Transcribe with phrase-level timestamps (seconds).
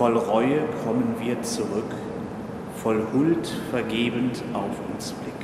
[0.00, 1.92] Voll Reue kommen wir zurück,
[2.82, 5.34] voll Huld vergebend auf uns blick.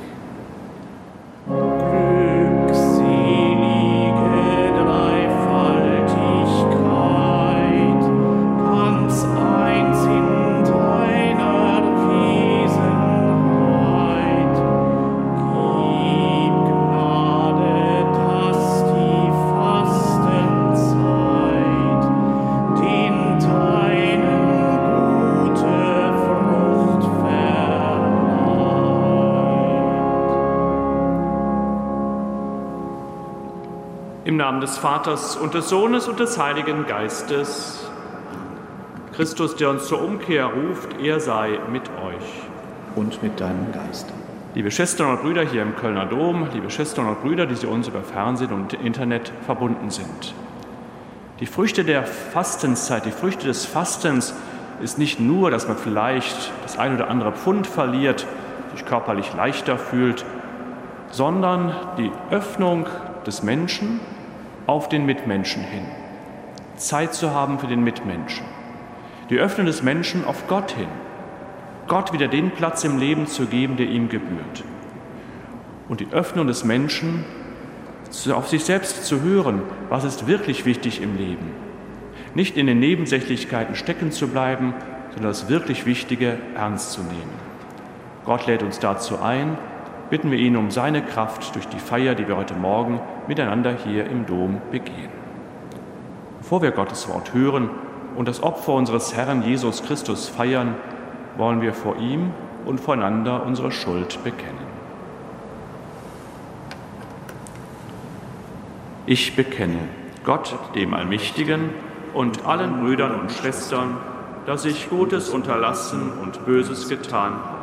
[34.35, 37.89] Namen des Vaters und des Sohnes und des Heiligen Geistes.
[39.13, 42.43] Christus, der uns zur Umkehr ruft, er sei mit euch.
[42.97, 44.11] Und mit deinem Geist.
[44.53, 47.87] Liebe Schwestern und Brüder hier im Kölner Dom, liebe Schwestern und Brüder, die Sie uns
[47.87, 50.33] über Fernsehen und Internet verbunden sind.
[51.39, 54.33] Die Früchte der Fastenzeit, die Früchte des Fastens
[54.81, 58.27] ist nicht nur, dass man vielleicht das ein oder andere Pfund verliert,
[58.73, 60.25] sich körperlich leichter fühlt,
[61.11, 62.87] sondern die Öffnung
[63.25, 64.01] des Menschen
[64.67, 65.85] auf den Mitmenschen hin.
[66.75, 68.45] Zeit zu haben für den Mitmenschen.
[69.29, 70.87] Die Öffnung des Menschen auf Gott hin.
[71.87, 74.63] Gott wieder den Platz im Leben zu geben, der ihm gebührt.
[75.87, 77.23] Und die Öffnung des Menschen
[78.33, 81.51] auf sich selbst zu hören, was ist wirklich wichtig im Leben.
[82.35, 84.73] Nicht in den Nebensächlichkeiten stecken zu bleiben,
[85.11, 87.47] sondern das wirklich Wichtige ernst zu nehmen.
[88.25, 89.57] Gott lädt uns dazu ein,
[90.09, 94.05] bitten wir ihn um seine Kraft durch die Feier, die wir heute Morgen miteinander hier
[94.05, 95.09] im Dom begehen.
[96.39, 97.69] Bevor wir Gottes Wort hören
[98.15, 100.75] und das Opfer unseres Herrn Jesus Christus feiern,
[101.35, 102.31] wollen wir vor ihm
[102.65, 104.67] und voreinander unsere Schuld bekennen.
[109.05, 109.79] Ich bekenne
[110.23, 111.69] Gott, dem Allmächtigen,
[112.13, 113.97] und allen Brüdern und Schwestern,
[114.45, 117.56] dass ich Gutes unterlassen und Böses getan habe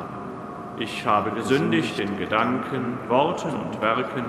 [0.79, 4.25] ich habe gesündigt in Gedanken, Worten und Werken,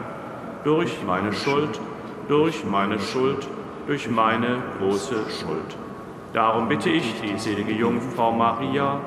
[0.64, 1.80] durch meine Schuld,
[2.28, 3.48] durch meine Schuld,
[3.88, 5.78] durch meine große Schuld.
[6.34, 9.00] Darum bitte ich die selige Jungfrau Maria,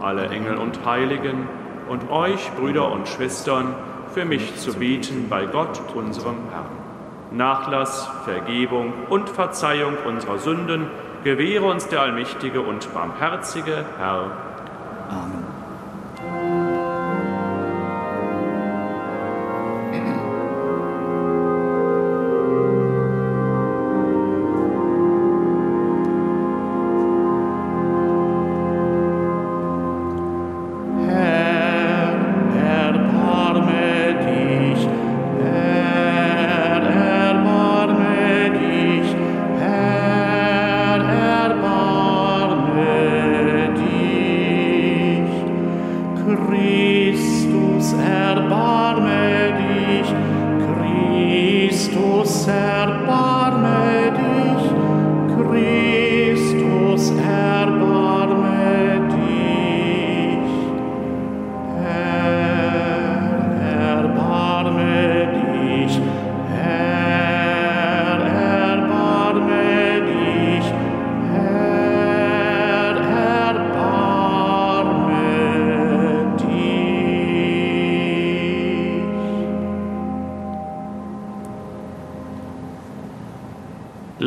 [0.00, 1.48] alle Engel und Heiligen
[1.88, 3.74] und euch, Brüder und Schwestern,
[4.12, 6.86] für mich zu bieten bei Gott, unserem Herrn.
[7.30, 10.86] Nachlass, Vergebung und Verzeihung unserer Sünden
[11.24, 14.30] gewähre uns der allmächtige und barmherzige Herr.
[15.10, 15.35] Amen.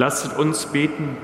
[0.09, 1.15] Lasset uns beten.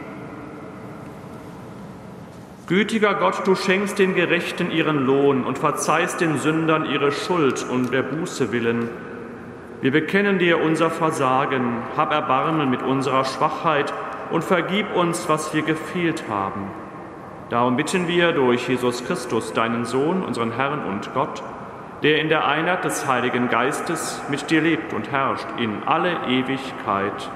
[2.67, 7.89] Gütiger Gott, du schenkst den Gerechten ihren Lohn und verzeihst den Sündern ihre Schuld um
[7.89, 8.91] der Buße willen.
[9.81, 13.91] Wir bekennen dir unser Versagen, hab Erbarmen mit unserer Schwachheit
[14.29, 16.67] und vergib uns, was wir gefehlt haben.
[17.49, 21.41] Darum bitten wir durch Jesus Christus, deinen Sohn, unseren Herrn und Gott,
[22.03, 27.31] der in der Einheit des Heiligen Geistes mit dir lebt und herrscht in alle Ewigkeit.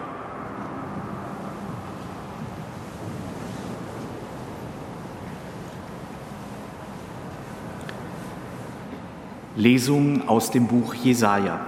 [9.60, 11.60] Lesung aus dem Buch Jesaja.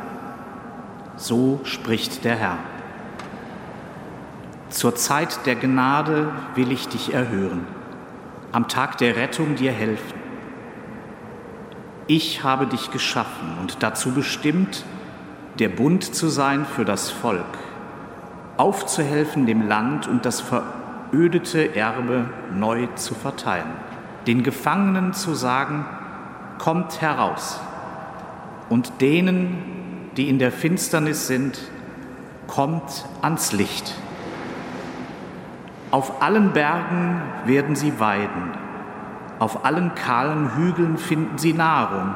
[1.17, 2.57] So spricht der Herr.
[4.69, 7.67] Zur Zeit der Gnade will ich dich erhören,
[8.53, 10.17] am Tag der Rettung dir helfen.
[12.07, 14.85] Ich habe dich geschaffen und dazu bestimmt,
[15.59, 17.57] der Bund zu sein für das Volk,
[18.55, 23.73] aufzuhelfen dem Land und das verödete Erbe neu zu verteilen,
[24.27, 25.85] den Gefangenen zu sagen,
[26.57, 27.59] kommt heraus
[28.71, 29.57] und denen,
[30.15, 31.59] die in der Finsternis sind,
[32.47, 33.95] kommt ans Licht.
[35.91, 38.53] Auf allen Bergen werden sie weiden,
[39.39, 42.15] auf allen kahlen Hügeln finden sie Nahrung.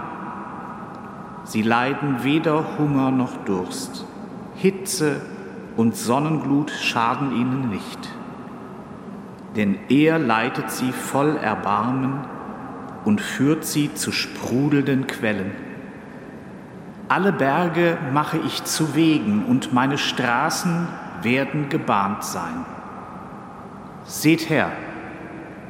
[1.44, 4.06] Sie leiden weder Hunger noch Durst,
[4.56, 5.20] Hitze
[5.76, 8.10] und Sonnenglut schaden ihnen nicht.
[9.58, 12.22] Denn er leitet sie voll Erbarmen
[13.04, 15.65] und führt sie zu sprudelnden Quellen.
[17.08, 20.88] Alle Berge mache ich zu Wegen und meine Straßen
[21.22, 22.66] werden gebahnt sein.
[24.06, 24.72] Seht her,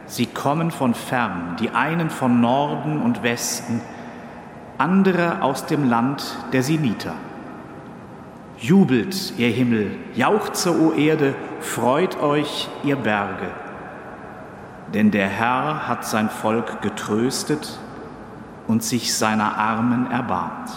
[0.06, 3.82] sie kommen von fern, die einen von Norden und Westen,
[4.78, 7.14] andere aus dem Land der Siniter.
[8.58, 13.52] Jubelt, ihr Himmel, jauchze, o Erde, freut euch, ihr Berge.
[14.94, 17.78] Denn der Herr hat sein Volk getröstet
[18.68, 20.72] und sich seiner Armen erbarmt.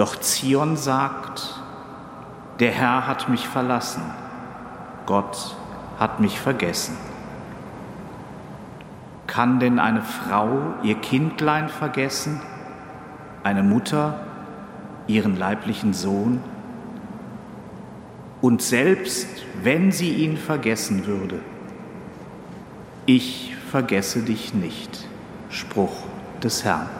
[0.00, 1.60] Doch Zion sagt,
[2.58, 4.00] der Herr hat mich verlassen
[5.04, 5.56] Gott
[5.98, 6.96] hat mich vergessen.
[9.26, 12.40] Kann denn eine Frau ihr Kindlein vergessen,
[13.42, 14.20] eine Mutter
[15.06, 16.40] ihren leiblichen Sohn?
[18.40, 19.28] Und selbst
[19.62, 21.40] wenn sie ihn vergessen würde,
[23.04, 25.06] ich vergesse dich nicht.
[25.50, 26.04] Spruch
[26.42, 26.99] des Herrn.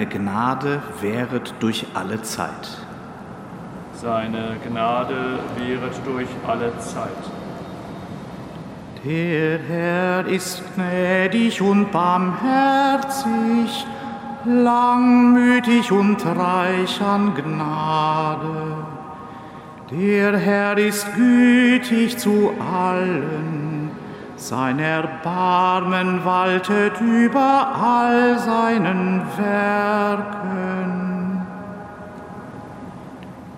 [0.00, 2.78] Seine Gnade währet durch alle Zeit.
[3.92, 7.10] Seine Gnade währet durch alle Zeit.
[9.04, 13.84] Der Herr ist gnädig und barmherzig,
[14.46, 18.76] langmütig und reich an Gnade.
[19.90, 23.59] Der Herr ist gütig zu allen
[24.40, 30.90] sein Erbarmen waltet über all seinen Werken.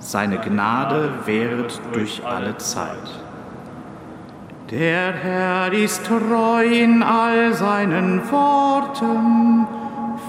[0.00, 3.22] Seine Gnade währt durch alle Zeit.
[4.70, 9.66] Der Herr ist treu in all seinen Worten,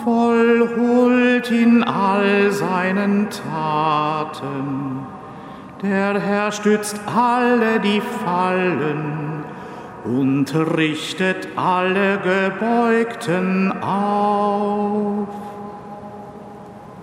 [0.04, 5.00] voll Huld in all seinen Taten.
[5.82, 9.33] Der Herr stützt alle, die fallen
[10.06, 15.28] und richtet alle Gebeugten auf.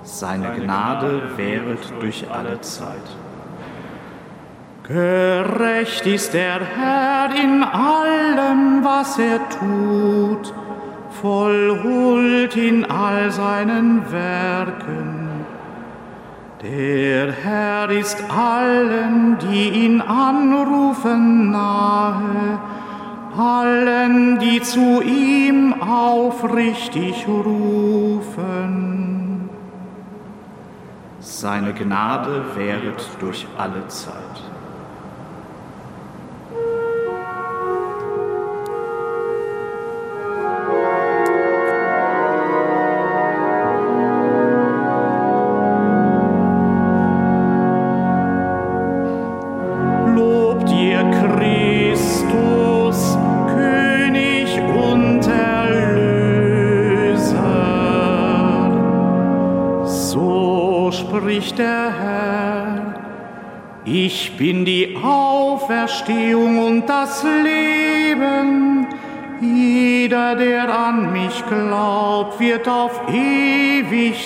[0.02, 3.16] Seine Gnade währet durch alle Zeit.
[4.82, 10.52] Gerecht ist der Herr in allem, was er tut,
[11.22, 15.28] voll Huld in all seinen Werken.
[16.62, 22.58] Der Herr ist allen, die ihn anrufen, nahe,
[23.38, 28.70] allen, die zu ihm aufrichtig rufen.
[31.20, 34.49] Seine Gnade währet durch alle Zeit.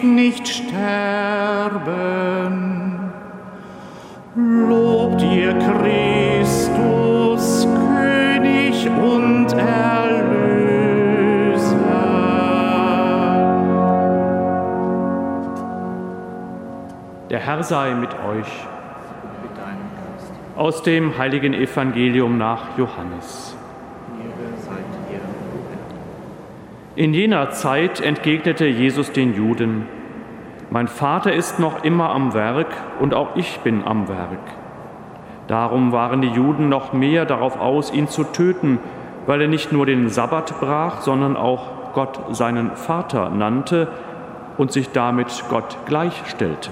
[0.05, 1.95] Nicht sterben.
[4.37, 6.69] Lobt ihr Christus,
[7.89, 10.35] König und Erlöser.
[17.31, 18.67] Der Herr sei mit euch
[20.57, 23.54] aus dem heiligen Evangelium nach Johannes.
[26.97, 29.89] In jener Zeit entgegnete Jesus den Juden,
[30.71, 32.69] mein Vater ist noch immer am Werk
[33.01, 34.39] und auch ich bin am Werk.
[35.49, 38.79] Darum waren die Juden noch mehr darauf aus, ihn zu töten,
[39.27, 43.89] weil er nicht nur den Sabbat brach, sondern auch Gott seinen Vater nannte
[44.57, 46.71] und sich damit Gott gleichstellte.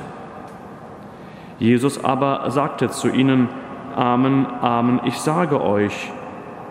[1.59, 3.49] Jesus aber sagte zu ihnen,
[3.97, 6.12] Amen, Amen, ich sage euch,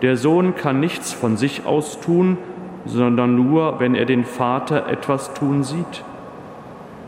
[0.00, 2.38] der Sohn kann nichts von sich aus tun,
[2.84, 6.04] sondern nur, wenn er den Vater etwas tun sieht.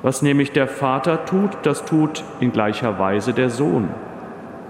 [0.02, 3.88] Was nämlich der Vater tut, das tut in gleicher Weise der Sohn.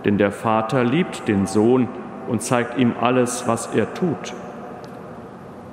[0.05, 1.89] Denn der Vater liebt den Sohn
[2.29, 4.33] und zeigt ihm alles, was er tut.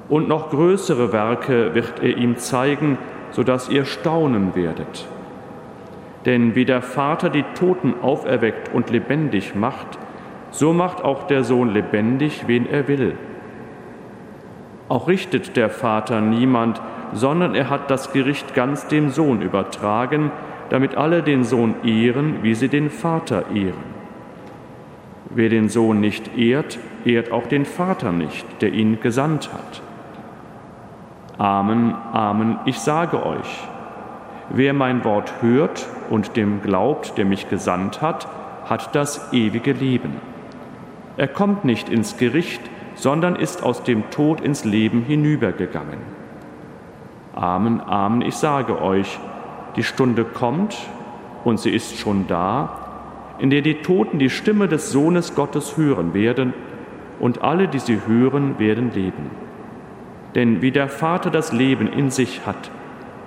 [0.10, 2.98] Und noch größere Werke wird er ihm zeigen,
[3.32, 5.08] sodass ihr staunen werdet.
[6.26, 9.98] Denn wie der Vater die Toten auferweckt und lebendig macht,
[10.52, 13.16] so macht auch der Sohn lebendig, wen er will.
[14.92, 16.82] Auch richtet der Vater niemand,
[17.14, 20.32] sondern er hat das Gericht ganz dem Sohn übertragen,
[20.70, 23.86] damit alle den Sohn ehren, wie sie den Vater ehren.
[25.30, 29.82] Wer den Sohn nicht ehrt, ehrt auch den Vater nicht, der ihn gesandt hat.
[31.38, 33.64] Amen, Amen, ich sage euch,
[34.50, 38.28] wer mein Wort hört und dem glaubt, der mich gesandt hat,
[38.66, 40.18] hat das ewige Leben.
[41.16, 42.62] Er kommt nicht ins Gericht,
[42.96, 46.00] sondern ist aus dem Tod ins Leben hinübergegangen.
[47.34, 49.20] Amen, Amen, ich sage euch,
[49.76, 50.78] die Stunde kommt
[51.44, 52.78] und sie ist schon da,
[53.40, 56.54] in der die Toten die Stimme des Sohnes Gottes hören werden
[57.20, 59.32] und alle, die sie hören, werden leben.
[60.36, 62.70] Denn wie der Vater das Leben in sich hat,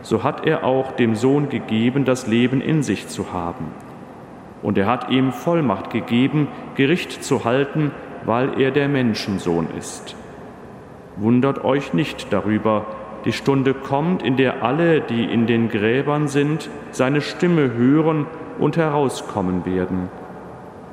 [0.03, 3.67] so hat er auch dem Sohn gegeben, das Leben in sich zu haben.
[4.63, 7.91] Und er hat ihm Vollmacht gegeben, Gericht zu halten,
[8.25, 10.17] weil er der Menschensohn ist.
[11.17, 12.87] Wundert euch nicht darüber,
[13.25, 18.27] die Stunde kommt, in der alle, die in den Gräbern sind, seine Stimme hören
[18.59, 20.09] und herauskommen werden.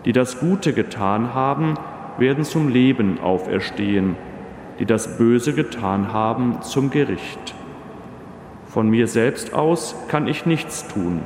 [0.05, 1.75] Die das Gute getan haben,
[2.17, 4.15] werden zum Leben auferstehen,
[4.79, 7.55] die das Böse getan haben, zum Gericht.
[8.65, 11.21] Von mir selbst aus kann ich nichts tun.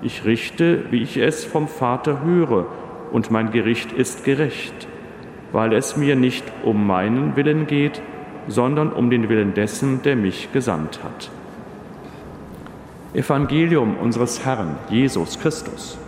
[0.00, 2.66] Ich richte, wie ich es vom Vater höre,
[3.10, 4.86] und mein Gericht ist gerecht,
[5.52, 8.02] weil es mir nicht um meinen Willen geht,
[8.48, 11.30] sondern um den Willen dessen, der mich gesandt hat.
[13.14, 15.98] Evangelium unseres Herrn Jesus Christus.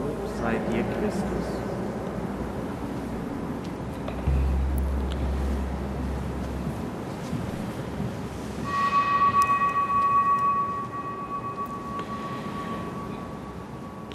[0.00, 1.24] Lob sei dir, Christus.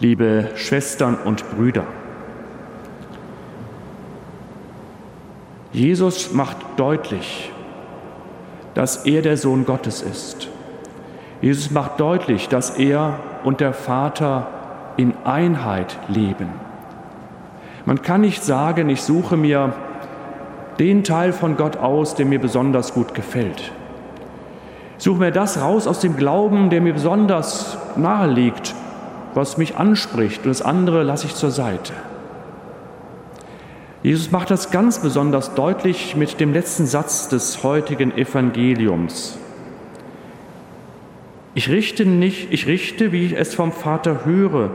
[0.01, 1.85] Liebe Schwestern und Brüder,
[5.79, 7.53] Jesus macht deutlich,
[8.73, 10.49] dass er der Sohn Gottes ist.
[11.39, 14.47] Jesus macht deutlich, dass er und der Vater
[14.97, 16.49] in Einheit leben.
[17.85, 19.71] Man kann nicht sagen, ich suche mir
[20.79, 23.71] den Teil von Gott aus, der mir besonders gut gefällt.
[24.97, 28.75] Ich suche mir das raus aus dem Glauben, der mir besonders nahe liegt,
[29.33, 31.93] was mich anspricht, und das andere lasse ich zur Seite.
[34.09, 39.37] Jesus macht das ganz besonders deutlich mit dem letzten Satz des heutigen Evangeliums.
[41.53, 44.71] Ich richte nicht, ich richte, wie ich es vom Vater höre,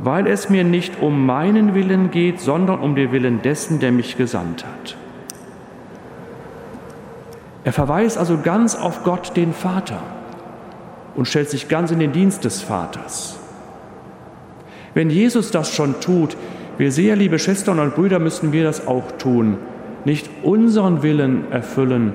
[0.00, 4.16] weil es mir nicht um meinen Willen geht, sondern um den Willen dessen, der mich
[4.16, 4.96] gesandt hat.
[7.62, 10.02] Er verweist also ganz auf Gott, den Vater,
[11.14, 13.38] und stellt sich ganz in den Dienst des Vaters.
[14.92, 16.36] Wenn Jesus das schon tut,
[16.78, 19.58] wir sehr, liebe Schwestern und Brüder, müssen wir das auch tun.
[20.04, 22.14] Nicht unseren Willen erfüllen,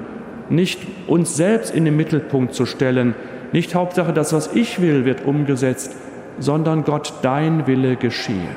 [0.50, 3.14] nicht uns selbst in den Mittelpunkt zu stellen,
[3.52, 5.96] nicht Hauptsache, das, was ich will, wird umgesetzt,
[6.40, 8.50] sondern Gott, dein Wille geschehe.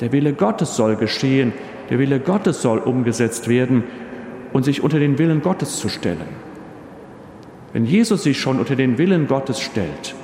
[0.00, 1.52] Der Wille Gottes soll geschehen,
[1.88, 3.84] der Wille Gottes soll umgesetzt werden
[4.52, 6.50] und sich unter den Willen Gottes zu stellen.
[7.72, 10.14] Wenn Jesus sich schon unter den Willen Gottes stellt,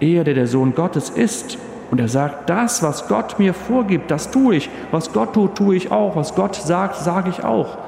[0.00, 1.58] er, der der Sohn Gottes ist,
[1.94, 4.68] und er sagt, das, was Gott mir vorgibt, das tue ich.
[4.90, 6.16] Was Gott tut, tue ich auch.
[6.16, 7.78] Was Gott sagt, sage ich auch.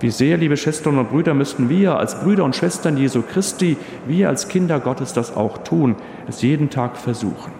[0.00, 3.76] Wie sehr, liebe Schwestern und Brüder, müssten wir als Brüder und Schwestern Jesu Christi,
[4.08, 5.94] wir als Kinder Gottes das auch tun,
[6.26, 7.52] es jeden Tag versuchen.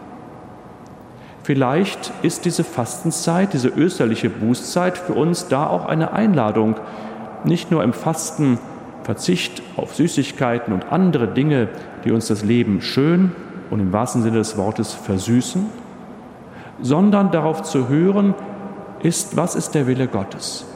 [1.44, 6.74] Vielleicht ist diese Fastenzeit, diese österliche Bußzeit für uns da auch eine Einladung,
[7.44, 8.58] nicht nur im Fasten
[9.04, 11.68] Verzicht auf Süßigkeiten und andere Dinge,
[12.04, 13.30] die uns das Leben schön
[13.70, 15.66] und im wahrsten Sinne des Wortes versüßen,
[16.80, 18.34] sondern darauf zu hören,
[19.02, 20.66] ist, was ist der Wille Gottes?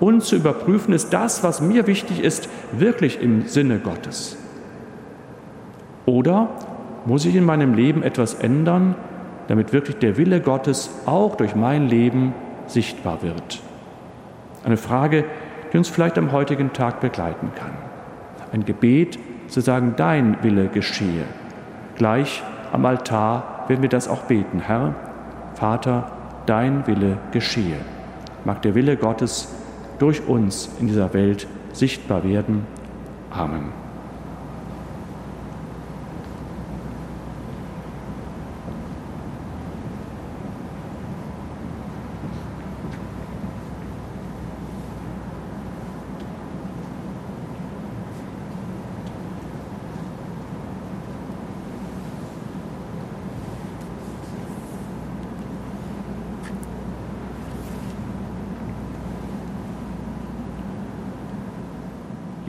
[0.00, 4.36] Und zu überprüfen, ist das, was mir wichtig ist, wirklich im Sinne Gottes?
[6.06, 6.48] Oder
[7.06, 8.94] muss ich in meinem Leben etwas ändern,
[9.48, 12.34] damit wirklich der Wille Gottes auch durch mein Leben
[12.66, 13.62] sichtbar wird?
[14.64, 15.24] Eine Frage,
[15.72, 17.72] die uns vielleicht am heutigen Tag begleiten kann.
[18.52, 21.24] Ein Gebet zu sagen, dein Wille geschehe.
[21.96, 24.60] Gleich am Altar werden wir das auch beten.
[24.60, 24.94] Herr,
[25.54, 26.10] Vater,
[26.46, 27.78] dein Wille geschehe.
[28.44, 29.54] Mag der Wille Gottes
[29.98, 32.66] durch uns in dieser Welt sichtbar werden.
[33.30, 33.83] Amen.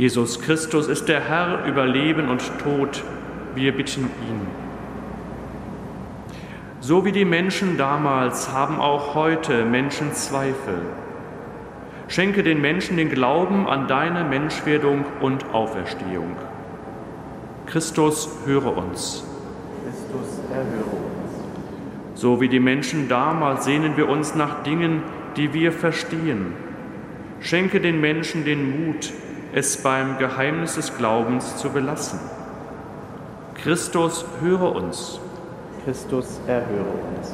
[0.05, 3.03] Jesus Christus ist der Herr über Leben und Tod.
[3.55, 4.41] Wir bitten ihn.
[6.79, 10.77] So wie die Menschen damals haben auch heute Menschen Zweifel.
[12.07, 16.35] Schenke den Menschen den Glauben an deine Menschwerdung und Auferstehung.
[17.65, 19.23] Christus, höre uns.
[19.83, 22.13] Christus, erhöre uns.
[22.13, 25.01] So wie die Menschen damals sehnen wir uns nach Dingen,
[25.35, 26.53] die wir verstehen.
[27.39, 29.11] Schenke den Menschen den Mut,
[29.55, 32.19] es beim Geheimnis des Glaubens zu belassen.
[33.53, 35.17] Christus, höre uns.
[35.85, 37.33] Christus, erhöre uns.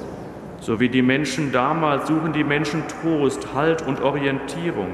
[0.60, 4.90] So wie die Menschen damals suchen die Menschen Trost, Halt und Orientierung.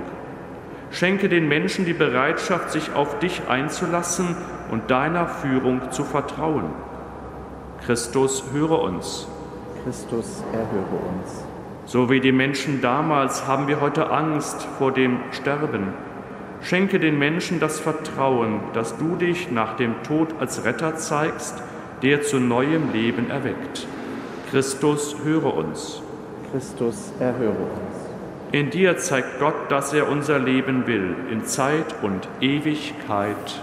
[0.90, 4.38] Schenke den Menschen die Bereitschaft, sich auf dich einzulassen
[4.72, 6.70] und deiner Führung zu vertrauen.
[7.86, 9.28] Christus, höre uns.
[9.84, 11.44] Christus, erhöre uns.
[11.84, 16.07] So wie die Menschen damals haben wir heute Angst vor dem Sterben
[16.62, 21.62] Schenke den Menschen das Vertrauen, dass du dich nach dem Tod als Retter zeigst,
[22.02, 23.88] der zu neuem Leben erweckt.
[24.52, 26.02] Christus, höre uns.
[26.52, 28.08] Christus, erhöre uns.
[28.52, 33.62] In dir zeigt Gott, dass er unser Leben will, in Zeit und Ewigkeit.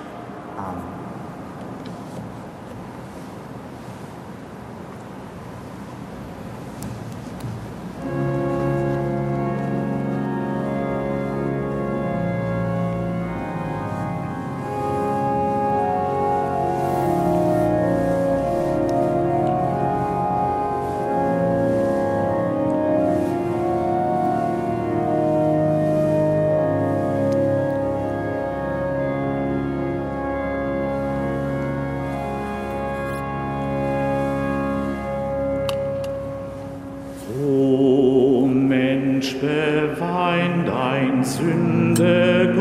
[40.04, 42.52] Wein dein Sünde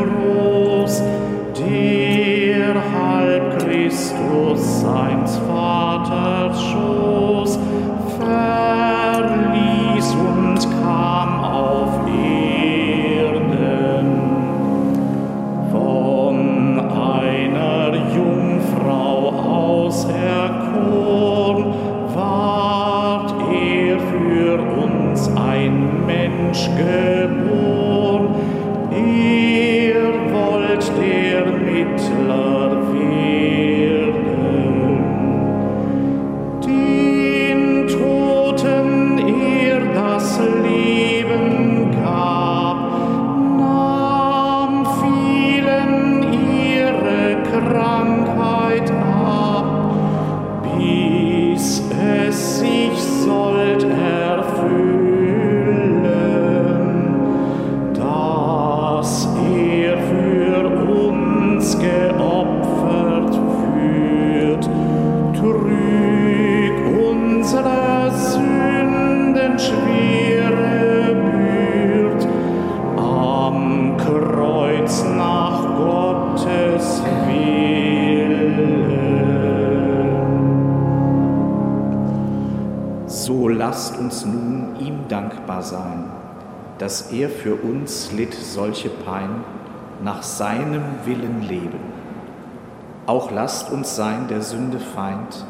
[86.79, 89.43] dass er für uns litt solche Pein,
[90.03, 91.79] nach seinem Willen leben.
[93.05, 95.45] Auch lasst uns sein der Sünde Feind,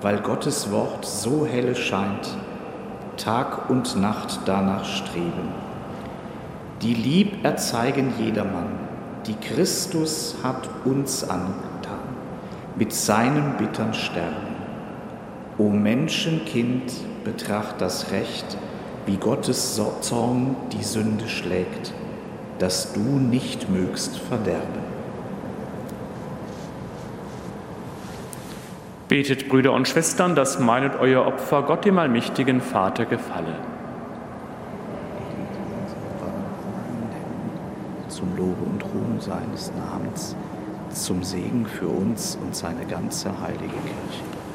[0.00, 2.36] weil Gottes Wort so helle scheint,
[3.16, 5.54] Tag und Nacht danach streben.
[6.82, 8.78] Die Lieb erzeigen jedermann,
[9.26, 11.98] die Christus hat uns angetan,
[12.76, 14.54] mit seinem bittern Sterben.
[15.58, 16.92] O Menschenkind,
[17.26, 18.56] betracht das Recht,
[19.04, 21.92] wie Gottes Zorn die Sünde schlägt,
[22.60, 24.86] dass du nicht mögst verderben.
[29.08, 33.56] Betet, Brüder und Schwestern, dass mein und euer Opfer Gott, dem allmächtigen Vater, gefalle.
[38.08, 40.36] Zu zum Lobe und Ruhm seines Namens,
[40.90, 44.45] zum Segen für uns und seine ganze heilige Kirche.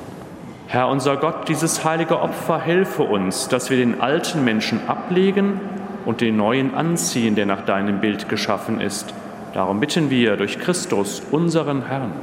[0.71, 5.59] Herr unser Gott, dieses heilige Opfer helfe uns, dass wir den alten Menschen ablegen
[6.05, 9.13] und den neuen anziehen, der nach deinem Bild geschaffen ist.
[9.53, 12.13] Darum bitten wir durch Christus, unseren Herrn.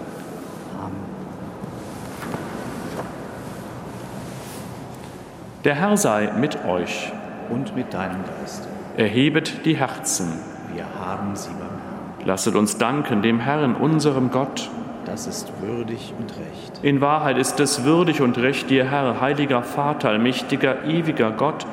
[5.64, 7.12] Der Herr sei mit euch.
[7.50, 8.66] Und mit deinem Geist.
[8.96, 10.32] Erhebet die Herzen.
[10.74, 12.26] Wir haben sie beim Herrn.
[12.26, 14.70] Lasset uns danken dem Herrn, unserem Gott.
[15.10, 16.80] Das ist würdig und recht.
[16.82, 21.66] In Wahrheit ist es würdig und recht, dir, Herr, heiliger Vater, allmächtiger, ewiger Gott,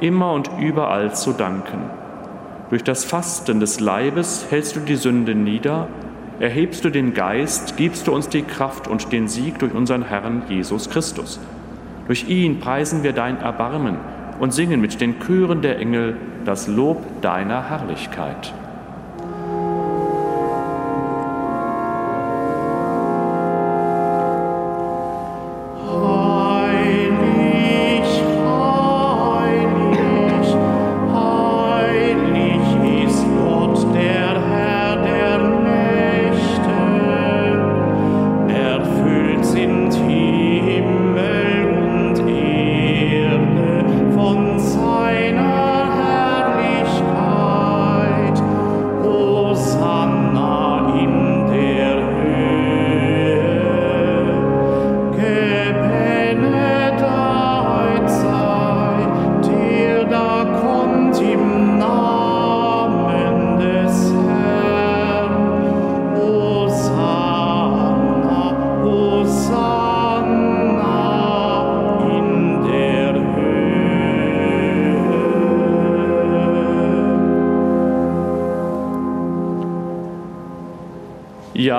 [0.00, 1.90] immer und überall zu danken.
[2.70, 5.88] Durch das Fasten des Leibes hältst du die Sünde nieder,
[6.40, 10.44] erhebst du den Geist, gibst du uns die Kraft und den Sieg durch unseren Herrn
[10.48, 11.38] Jesus Christus.
[12.06, 13.98] Durch ihn preisen wir dein Erbarmen
[14.40, 18.54] und singen mit den Chören der Engel das Lob deiner Herrlichkeit.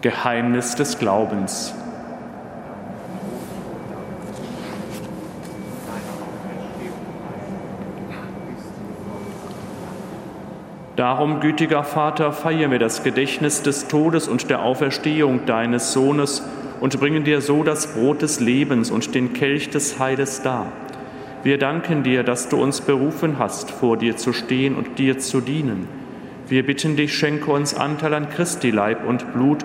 [0.00, 1.74] Geheimnis des Glaubens.
[10.94, 16.42] Darum, gütiger Vater, feiern wir das Gedächtnis des Todes und der Auferstehung deines Sohnes
[16.80, 20.66] und bringen dir so das Brot des Lebens und den Kelch des Heiles dar.
[21.42, 25.40] Wir danken dir, dass du uns berufen hast, vor dir zu stehen und dir zu
[25.40, 25.88] dienen.
[26.48, 29.64] Wir bitten dich, schenke uns Anteil an Christi Leib und Blut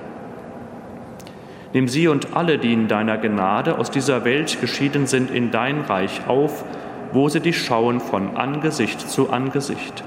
[1.73, 5.81] Nimm sie und alle, die in deiner Gnade aus dieser Welt geschieden sind, in dein
[5.81, 6.65] Reich auf,
[7.13, 10.03] wo sie dich schauen von Angesicht zu Angesicht.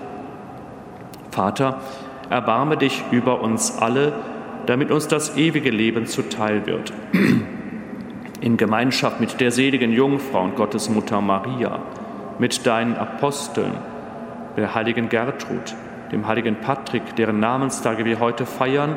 [1.30, 1.80] Vater,
[2.30, 4.12] erbarme dich über uns alle,
[4.66, 6.92] damit uns das ewige Leben zuteil wird.
[8.40, 11.78] In Gemeinschaft mit der seligen Jungfrau und Gottesmutter Maria,
[12.38, 13.72] mit deinen Aposteln,
[14.56, 15.74] der heiligen Gertrud,
[16.12, 18.96] dem heiligen Patrick, deren Namenstage wir heute feiern,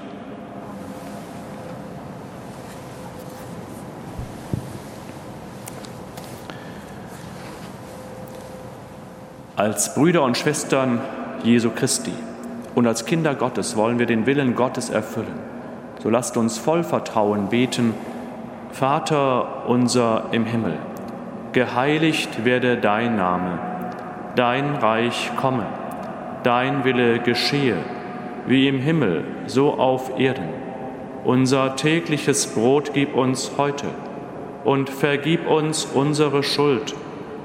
[9.61, 11.01] Als Brüder und Schwestern
[11.43, 12.13] Jesu Christi
[12.73, 15.37] und als Kinder Gottes wollen wir den Willen Gottes erfüllen.
[15.99, 17.93] So lasst uns voll Vertrauen beten,
[18.71, 20.79] Vater unser im Himmel,
[21.51, 23.59] geheiligt werde dein Name,
[24.35, 25.67] dein Reich komme,
[26.41, 27.77] dein Wille geschehe,
[28.47, 30.49] wie im Himmel, so auf Erden.
[31.23, 33.85] Unser tägliches Brot gib uns heute
[34.63, 36.95] und vergib uns unsere Schuld,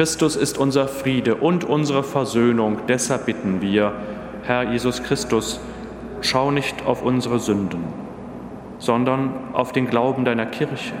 [0.00, 2.78] Christus ist unser Friede und unsere Versöhnung.
[2.88, 3.92] Deshalb bitten wir,
[4.44, 5.60] Herr Jesus Christus,
[6.22, 7.84] schau nicht auf unsere Sünden,
[8.78, 10.94] sondern auf den Glauben deiner Kirche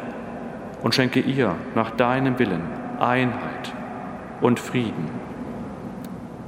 [0.82, 2.60] und schenke ihr nach deinem Willen
[2.98, 3.72] Einheit
[4.42, 5.08] und Frieden.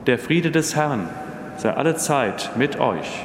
[0.07, 1.09] Der Friede des Herrn
[1.57, 3.25] sei alle Zeit mit euch.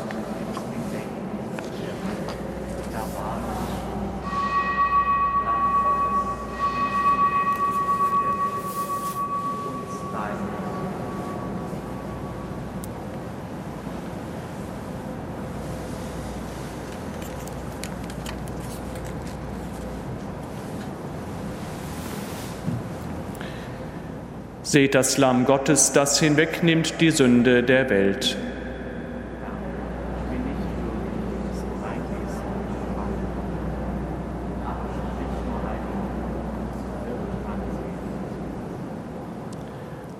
[24.71, 28.37] Seht das Lamm Gottes, das hinwegnimmt die Sünde der Welt.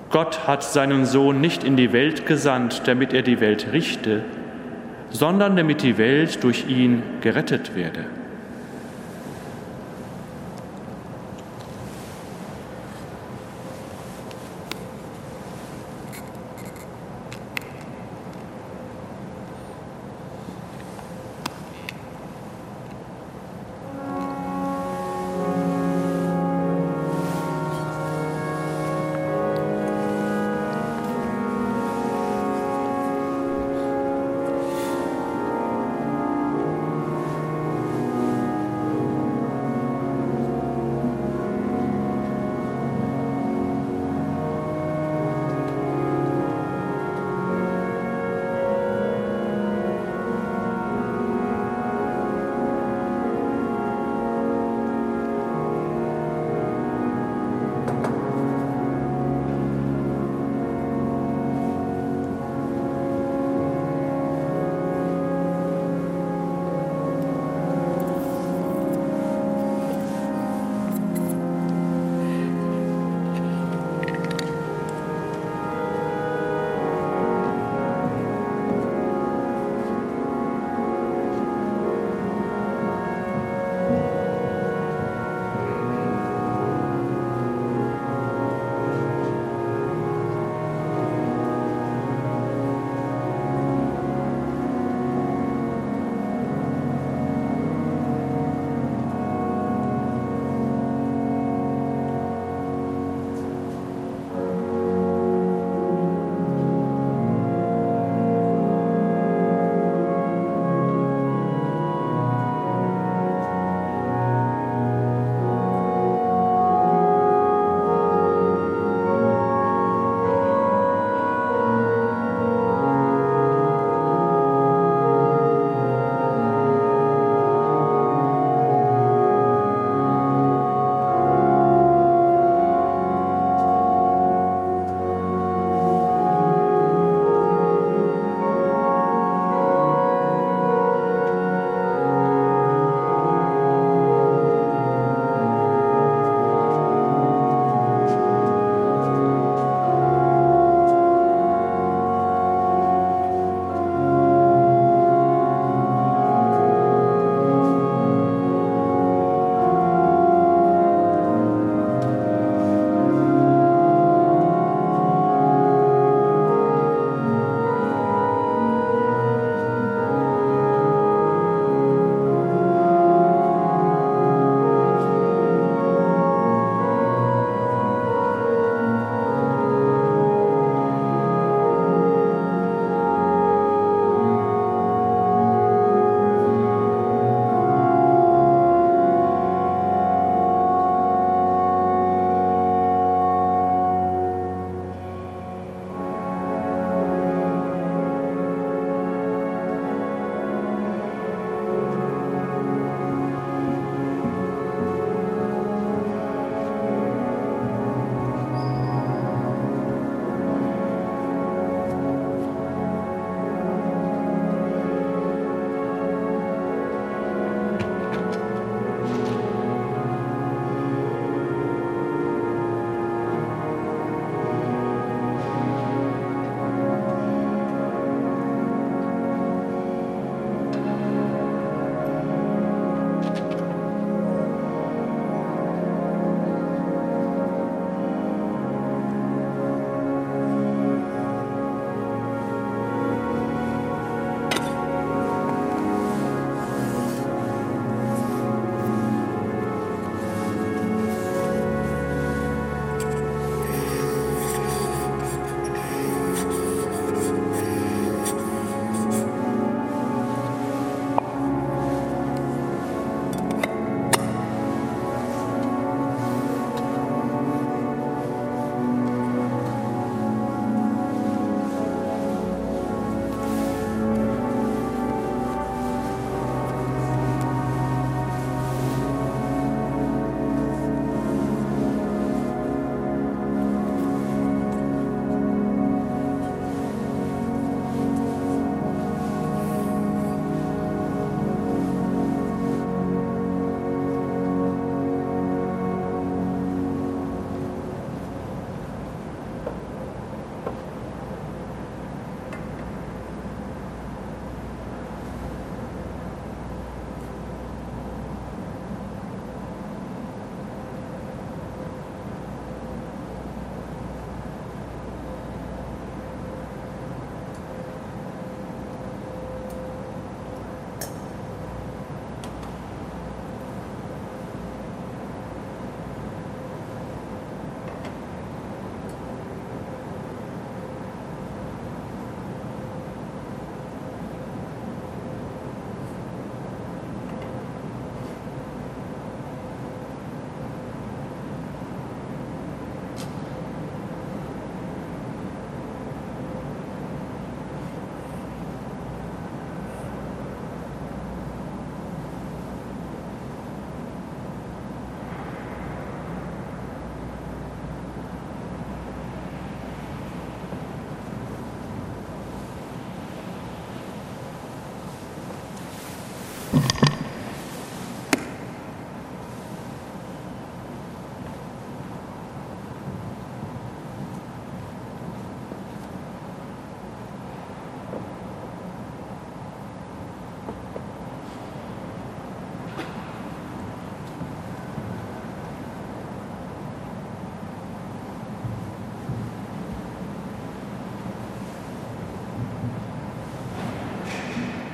[0.10, 4.26] Gott hat seinen Sohn nicht in die Welt gesandt, damit er die Welt richte,
[5.12, 8.04] sondern damit die Welt durch ihn gerettet werde.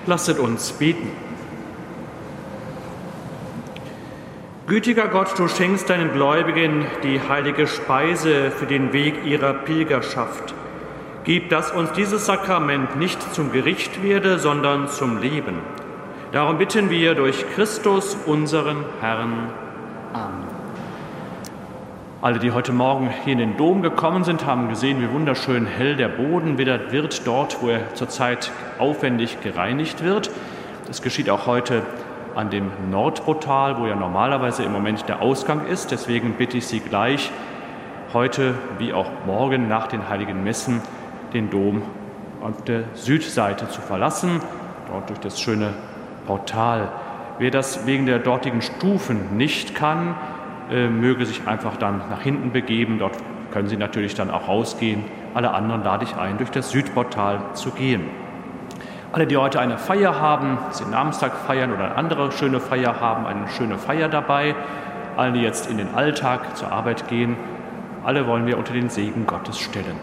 [0.07, 1.11] Lasset uns beten.
[4.67, 10.53] Gütiger Gott, du schenkst deinen Gläubigen die heilige Speise für den Weg ihrer Pilgerschaft.
[11.25, 15.59] Gib, dass uns dieses Sakrament nicht zum Gericht werde, sondern zum Leben.
[16.31, 19.51] Darum bitten wir durch Christus, unseren Herrn.
[22.19, 25.95] Alle, die heute Morgen hier in den Dom gekommen sind, haben gesehen, wie wunderschön hell
[25.95, 30.31] der Boden wieder wird, dort, wo er zurzeit aufwendig gereinigt wird.
[30.87, 31.83] Das geschieht auch heute
[32.33, 35.91] an dem Nordportal, wo ja normalerweise im Moment der Ausgang ist.
[35.91, 37.29] Deswegen bitte ich Sie gleich,
[38.13, 40.81] heute wie auch morgen nach den heiligen Messen
[41.33, 41.83] den Dom
[42.41, 44.41] auf der Südseite zu verlassen,
[44.91, 45.75] dort durch das schöne
[46.25, 46.91] Portal.
[47.37, 50.15] Wer das wegen der dortigen Stufen nicht kann,
[50.71, 52.99] äh, möge sich einfach dann nach hinten begeben.
[52.99, 53.17] Dort
[53.51, 55.03] können Sie natürlich dann auch rausgehen.
[55.33, 58.09] Alle anderen lade ich ein, durch das Südportal zu gehen.
[59.11, 63.25] Alle, die heute eine Feier haben, den Namenstag feiern oder eine andere schöne Feier haben,
[63.25, 64.55] eine schöne Feier dabei.
[65.15, 67.37] Alle, die jetzt in den Alltag zur Arbeit gehen,
[68.03, 69.97] alle wollen wir unter den Segen Gottes stellen.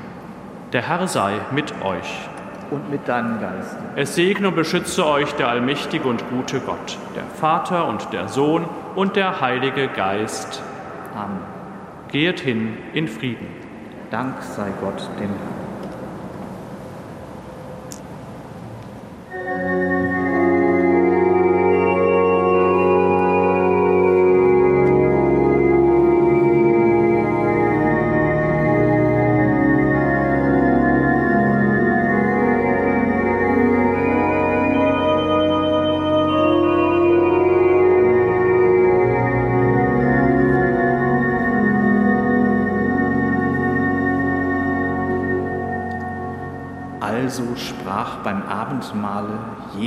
[0.72, 2.28] Der Herr sei mit euch.
[2.70, 3.76] Und mit deinem Geist.
[3.96, 8.64] Es segne und beschütze euch der allmächtige und gute Gott, der Vater und der Sohn
[8.94, 10.62] und der Heilige Geist.
[11.14, 11.38] Amen.
[12.08, 13.46] Geht hin in Frieden.
[14.10, 15.63] Dank sei Gott dem Herrn.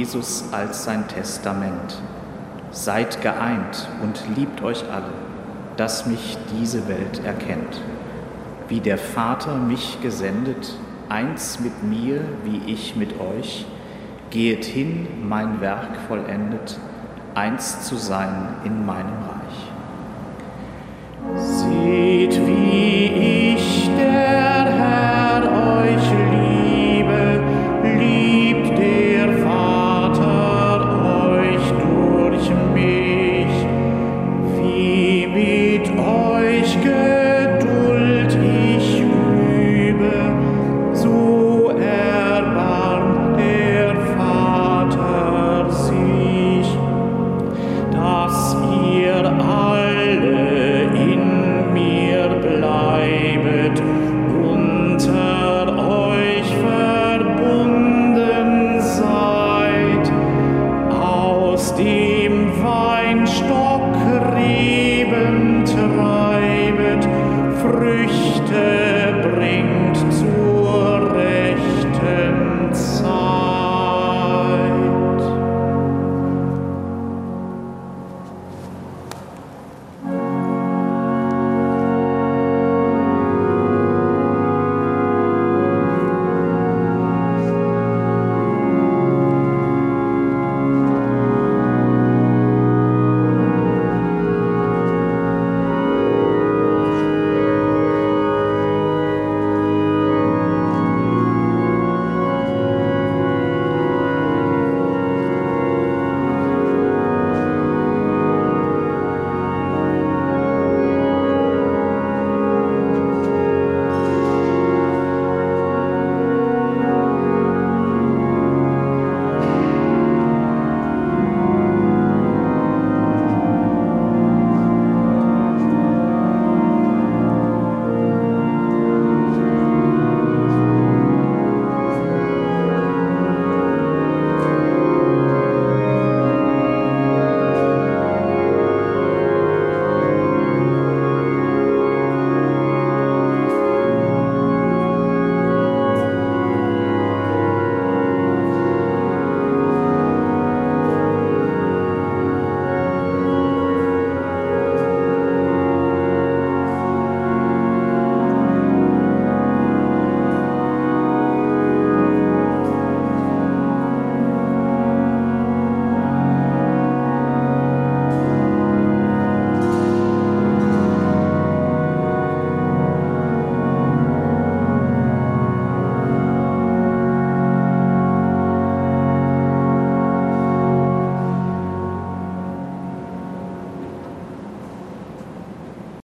[0.07, 2.01] Jesus als sein Testament.
[2.71, 5.11] Seid geeint und liebt euch alle,
[5.75, 7.81] dass mich diese Welt erkennt.
[8.69, 10.77] Wie der Vater mich gesendet,
[11.09, 13.65] eins mit mir, wie ich mit euch,
[14.29, 16.79] gehet hin, mein Werk vollendet,
[17.35, 19.36] eins zu sein in meinem Reich.